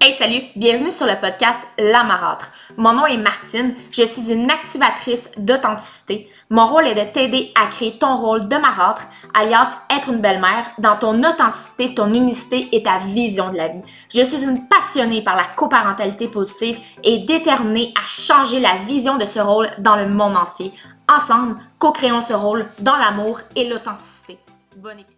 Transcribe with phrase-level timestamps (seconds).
[0.00, 2.52] Hey salut, bienvenue sur le podcast La Marâtre.
[2.76, 6.30] Mon nom est Martine, je suis une activatrice d'authenticité.
[6.50, 9.02] Mon rôle est de t'aider à créer ton rôle de marâtre,
[9.34, 13.82] alias être une belle-mère, dans ton authenticité, ton unicité et ta vision de la vie.
[14.14, 19.24] Je suis une passionnée par la coparentalité positive et déterminée à changer la vision de
[19.24, 20.72] ce rôle dans le monde entier.
[21.08, 24.38] Ensemble, co-créons ce rôle dans l'amour et l'authenticité.
[24.76, 25.17] Bon épisode.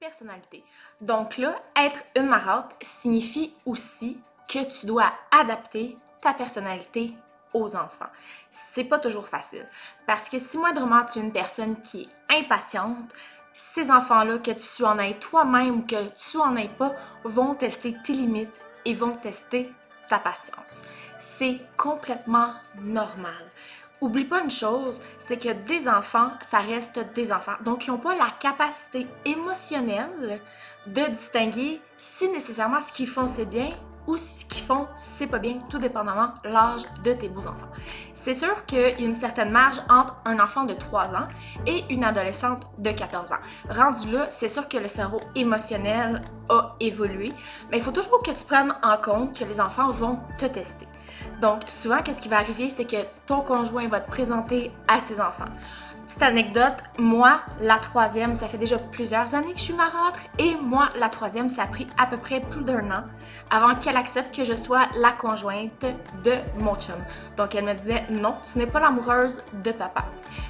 [0.00, 0.64] Personnalité.
[1.02, 4.18] Donc là, être une marâtre signifie aussi
[4.48, 7.12] que tu dois adapter ta personnalité
[7.52, 8.08] aux enfants.
[8.50, 9.68] C'est pas toujours facile
[10.06, 13.12] parce que si moindrement tu es une personne qui est impatiente,
[13.52, 16.94] ces enfants-là, que tu en aies toi-même ou que tu en aies pas,
[17.24, 19.70] vont tester tes limites et vont tester
[20.08, 20.82] ta patience.
[21.18, 23.50] C'est complètement normal.
[24.00, 27.56] Oublie pas une chose, c'est que des enfants, ça reste des enfants.
[27.64, 30.40] Donc, ils n'ont pas la capacité émotionnelle
[30.86, 33.72] de distinguer si nécessairement ce qu'ils font c'est bien
[34.06, 37.68] ou ce qu'ils font c'est pas bien, tout dépendamment l'âge de tes beaux-enfants.
[38.12, 41.28] C'est sûr qu'il y a une certaine marge entre un enfant de 3 ans
[41.66, 43.38] et une adolescente de 14 ans.
[43.68, 47.32] Rendu là, c'est sûr que le cerveau émotionnel a évolué,
[47.70, 50.86] mais il faut toujours que tu prennes en compte que les enfants vont te tester.
[51.40, 55.20] Donc, souvent, qu'est-ce qui va arriver, c'est que ton conjoint va te présenter à ses
[55.20, 55.44] enfants.
[56.10, 60.56] Petite anecdote, moi, la troisième, ça fait déjà plusieurs années que je suis marâtre et
[60.60, 63.04] moi, la troisième, ça a pris à peu près plus d'un an
[63.48, 65.86] avant qu'elle accepte que je sois la conjointe
[66.24, 66.96] de mon chum.
[67.36, 70.04] Donc, elle me disait non, tu n'es pas l'amoureuse de papa.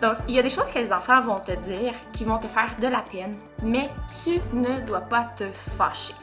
[0.00, 2.46] Donc, il y a des choses que les enfants vont te dire qui vont te
[2.46, 3.90] faire de la peine, mais
[4.24, 5.44] tu ne dois pas te
[5.76, 6.14] fâcher.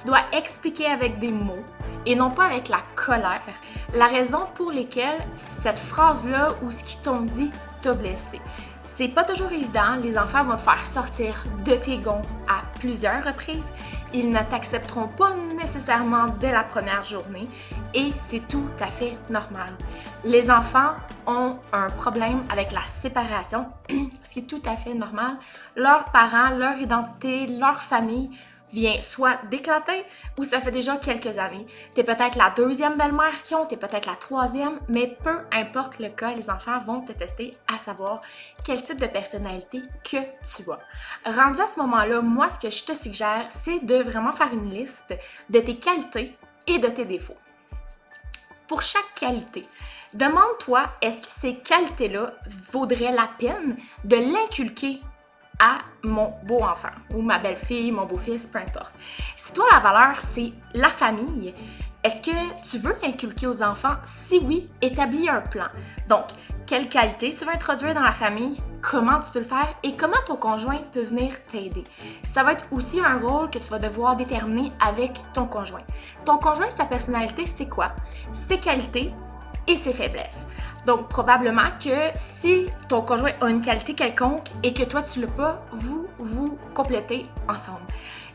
[0.00, 1.64] Tu dois expliquer avec des mots
[2.06, 3.42] et non pas avec la colère
[3.92, 7.50] la raison pour laquelle cette phrase-là ou ce qu'ils t'ont dit
[7.82, 8.40] t'a blessé.
[8.82, 13.24] C'est pas toujours évident, les enfants vont te faire sortir de tes gonds à plusieurs
[13.24, 13.72] reprises.
[14.14, 17.48] Ils ne t'accepteront pas nécessairement dès la première journée
[17.94, 19.70] et c'est tout à fait normal.
[20.24, 20.92] Les enfants
[21.26, 23.66] ont un problème avec la séparation,
[24.24, 25.36] ce qui est tout à fait normal.
[25.76, 28.30] Leurs parents, leur identité, leur famille
[28.72, 30.04] vient soit d'éclater
[30.36, 31.66] ou ça fait déjà quelques années.
[31.94, 36.08] T'es peut-être la deuxième belle-mère qui ont, t'es peut-être la troisième, mais peu importe le
[36.08, 38.20] cas, les enfants vont te tester à savoir
[38.64, 41.30] quel type de personnalité que tu as.
[41.30, 44.70] Rendu à ce moment-là, moi, ce que je te suggère, c'est de vraiment faire une
[44.70, 45.14] liste
[45.48, 46.36] de tes qualités
[46.66, 47.36] et de tes défauts.
[48.66, 49.66] Pour chaque qualité,
[50.12, 52.34] demande-toi, est-ce que ces qualités-là
[52.70, 55.00] vaudraient la peine de l'inculquer
[55.58, 58.94] à mon beau enfant ou ma belle-fille, mon beau-fils, peu importe.
[59.36, 61.54] Si toi, la valeur, c'est la famille,
[62.04, 63.96] est-ce que tu veux l'inculquer aux enfants?
[64.04, 65.66] Si oui, établis un plan.
[66.08, 66.26] Donc,
[66.66, 69.74] quelle qualité tu veux introduire dans la famille, comment tu peux le faire?
[69.82, 71.84] Et comment ton conjoint peut venir t'aider?
[72.22, 75.82] Ça va être aussi un rôle que tu vas devoir déterminer avec ton conjoint.
[76.24, 77.92] Ton conjoint, sa personnalité, c'est quoi?
[78.32, 79.12] Ses qualités
[79.66, 80.46] et ses faiblesses.
[80.86, 85.26] Donc, probablement que si ton conjoint a une qualité quelconque et que toi, tu l'as
[85.26, 87.80] pas, vous, vous complétez ensemble.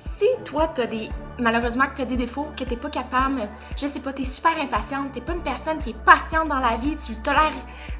[0.05, 1.09] Si toi, tu des,
[1.39, 3.47] malheureusement, que tu as des défauts, que tu n'es pas capable,
[3.77, 6.49] je sais pas, tu es super impatiente, tu n'es pas une personne qui est patiente
[6.49, 7.53] dans la vie, tu tolères,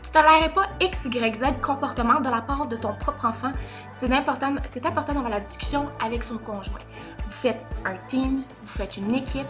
[0.03, 3.53] tu pas X, Y, Z comportement de la part de ton propre enfant,
[3.87, 6.79] c'est important, c'est important d'avoir la discussion avec son conjoint.
[7.25, 9.47] Vous faites un team, vous faites une équipe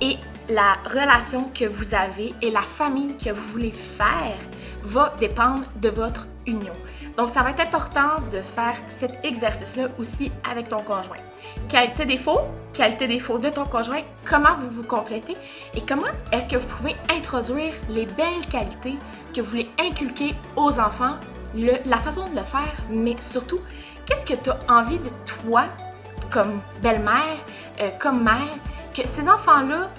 [0.00, 0.16] et
[0.48, 4.38] la relation que vous avez et la famille que vous voulez faire
[4.84, 6.28] va dépendre de votre
[7.16, 11.16] Donc, ça va être important de faire cet exercice-là aussi avec ton conjoint.
[11.68, 12.40] Qualité défaut,
[12.72, 15.36] qualité défaut de ton conjoint, comment vous vous complétez
[15.74, 18.96] et comment est-ce que vous pouvez introduire les belles qualités
[19.34, 21.16] que vous voulez inculquer aux enfants,
[21.54, 23.60] la façon de le faire, mais surtout,
[24.04, 25.64] qu'est-ce que tu as envie de toi,
[26.30, 27.36] comme belle-mère,
[27.80, 28.54] euh, comme mère,
[28.94, 29.90] que ces enfants-là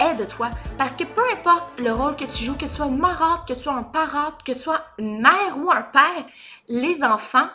[0.00, 0.50] aide-toi.
[0.76, 3.54] Parce que peu importe le rôle que tu joues, que tu sois une marâtre, que
[3.54, 6.24] tu sois un parent, que tu sois une mère ou un père,
[6.68, 7.48] les enfants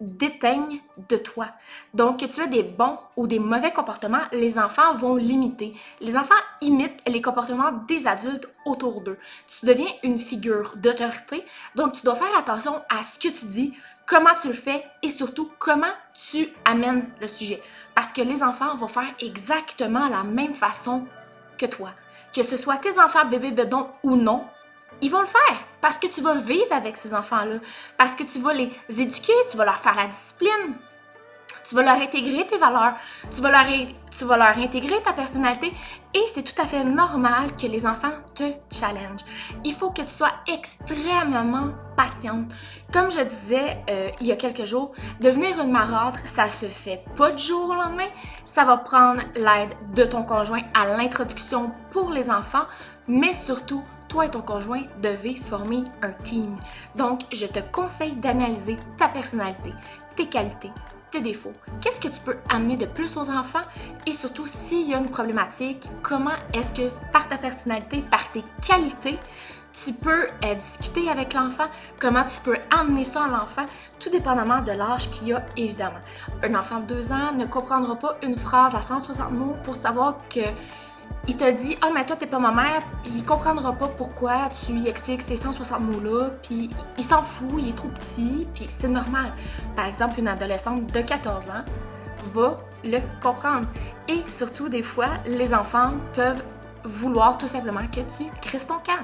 [0.00, 1.48] déteignent de toi.
[1.94, 5.74] Donc, que tu aies des bons ou des mauvais comportements, les enfants vont l'imiter.
[6.00, 9.18] Les enfants imitent les comportements des adultes autour d'eux.
[9.46, 11.44] Tu deviens une figure d'autorité,
[11.74, 13.72] donc tu dois faire attention à ce que tu dis,
[14.06, 17.62] comment tu le fais et surtout comment tu amènes le sujet.
[17.94, 21.06] Parce que les enfants vont faire exactement la même façon
[21.56, 21.90] que toi.
[22.34, 24.44] Que ce soit tes enfants bébés bedons ou non,
[25.00, 27.58] ils vont le faire parce que tu vas vivre avec ces enfants-là,
[27.96, 30.76] parce que tu vas les éduquer, tu vas leur faire la discipline.
[31.64, 32.94] Tu vas leur intégrer tes valeurs,
[33.34, 33.66] tu vas leur,
[34.10, 35.72] tu vas leur intégrer ta personnalité
[36.12, 39.24] et c'est tout à fait normal que les enfants te challengent.
[39.64, 42.52] Il faut que tu sois extrêmement patiente.
[42.92, 47.02] Comme je disais euh, il y a quelques jours, devenir une marâtre, ça se fait
[47.16, 48.08] pas du jour au lendemain.
[48.44, 52.66] Ça va prendre l'aide de ton conjoint à l'introduction pour les enfants,
[53.08, 56.56] mais surtout toi et ton conjoint devez former un team.
[56.94, 59.72] Donc, je te conseille d'analyser ta personnalité,
[60.14, 60.70] tes qualités,
[61.20, 61.52] défauts.
[61.80, 63.62] Qu'est-ce que tu peux amener de plus aux enfants?
[64.06, 68.44] Et surtout s'il y a une problématique, comment est-ce que par ta personnalité, par tes
[68.66, 69.18] qualités,
[69.84, 71.66] tu peux euh, discuter avec l'enfant,
[72.00, 73.66] comment tu peux amener ça à l'enfant,
[73.98, 75.98] tout dépendamment de l'âge qu'il a, évidemment.
[76.42, 80.16] Un enfant de 2 ans ne comprendra pas une phrase à 160 mots pour savoir
[80.30, 80.40] que
[81.26, 84.86] il te dit Ah, mais toi, t'es pas ma mère, il comprendra pas pourquoi tu
[84.86, 89.32] expliques ces 160 mots-là, puis il s'en fout, il est trop petit, puis c'est normal.
[89.76, 91.64] Par exemple, une adolescente de 14 ans
[92.32, 93.66] va le comprendre.
[94.08, 96.42] Et surtout, des fois, les enfants peuvent
[96.84, 99.02] vouloir tout simplement que tu crisses ton camp.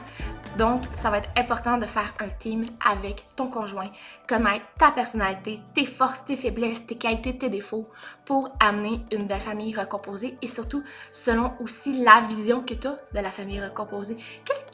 [0.59, 3.91] Donc, ça va être important de faire un team avec ton conjoint,
[4.29, 7.89] connaître ta personnalité, tes forces, tes faiblesses, tes qualités, tes défauts
[8.25, 10.83] pour amener une belle famille recomposée et surtout
[11.13, 14.17] selon aussi la vision que tu as de la famille recomposée.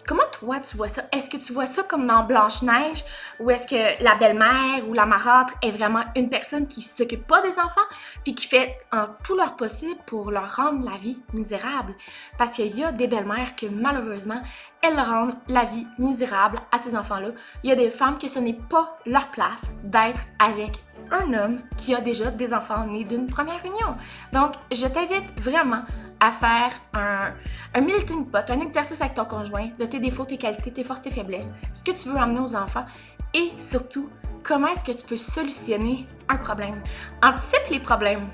[0.07, 1.03] Comment toi tu vois ça?
[1.13, 3.05] Est-ce que tu vois ça comme dans Blanche-Neige
[3.41, 7.43] ou est-ce que la belle-mère ou la marâtre est vraiment une personne qui s'occupe pas
[7.43, 7.81] des enfants
[8.25, 11.95] puis qui fait en tout leur possible pour leur rendre la vie misérable?
[12.39, 14.41] Parce qu'il y a des belles-mères que malheureusement,
[14.83, 17.31] elles rendent la vie misérable à ces enfants-là.
[17.65, 21.61] Il y a des femmes que ce n'est pas leur place d'être avec un homme
[21.77, 23.97] qui a déjà des enfants nés d'une première union.
[24.33, 25.83] Donc, je t'invite vraiment
[26.21, 27.33] à faire un,
[27.75, 31.03] un melting pot, un exercice avec ton conjoint de tes défauts, tes qualités, tes forces,
[31.03, 32.87] tes faiblesses, ce que tu veux amener aux enfants
[33.35, 34.09] et surtout,
[34.43, 36.83] comment est-ce que tu peux solutionner un problème.
[37.23, 38.29] Anticipe les problèmes.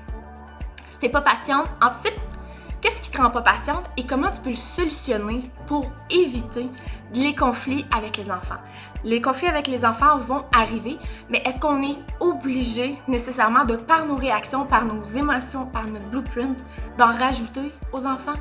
[0.89, 2.13] Si t'es pas patiente, anticipe
[3.13, 6.67] te rend pas patiente et comment tu peux le solutionner pour éviter
[7.13, 8.57] les conflits avec les enfants?
[9.03, 10.97] Les conflits avec les enfants vont arriver,
[11.29, 16.05] mais est-ce qu'on est obligé nécessairement de, par nos réactions, par nos émotions, par notre
[16.05, 16.57] blueprint,
[16.97, 18.33] d'en rajouter aux enfants?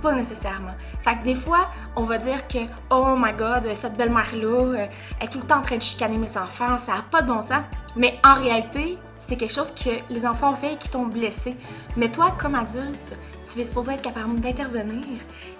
[0.00, 0.74] Pas nécessairement.
[1.02, 2.58] Fait que des fois, on va dire que
[2.90, 4.86] Oh my god, cette belle-mère-là euh,
[5.20, 7.40] est tout le temps en train de chicaner mes enfants, ça n'a pas de bon
[7.40, 7.62] sens.
[7.96, 11.56] Mais en réalité, c'est quelque chose que les enfants ont fait et qui t'ont blessé.
[11.96, 13.16] Mais toi, comme adulte,
[13.52, 15.04] tu es supposé être capable d'intervenir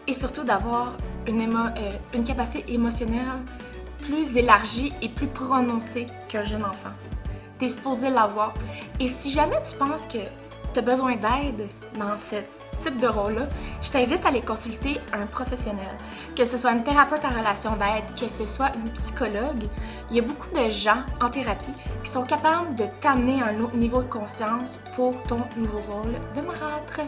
[0.06, 0.94] et surtout d'avoir
[1.26, 3.42] une, euh, une capacité émotionnelle
[4.02, 6.90] plus élargie et plus prononcée qu'un jeune enfant.
[7.58, 8.54] Tu es supposé l'avoir.
[9.00, 10.18] Et si jamais tu penses que
[10.72, 11.68] tu as besoin d'aide
[11.98, 12.36] dans ce
[12.78, 13.46] type de rôle-là,
[13.80, 15.96] je t'invite à aller consulter un professionnel,
[16.36, 19.64] que ce soit une thérapeute en relation d'aide, que ce soit une psychologue.
[20.10, 21.72] Il y a beaucoup de gens en thérapie
[22.04, 26.14] qui sont capables de t'amener à un autre niveau de conscience pour ton nouveau rôle
[26.34, 27.00] de marâtre.